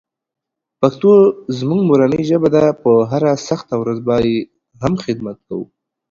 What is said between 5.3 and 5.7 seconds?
کوو.